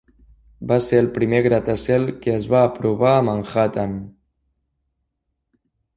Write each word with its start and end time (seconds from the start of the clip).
Va 0.71 0.77
ser 0.85 1.01
el 1.01 1.09
primer 1.17 1.41
gratacel 1.47 2.09
que 2.23 2.33
es 2.37 2.49
va 2.53 2.61
aprovar 2.71 3.11
a 3.19 3.23
Manhattan. 3.27 3.97